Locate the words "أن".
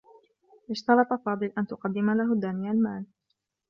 1.57-1.67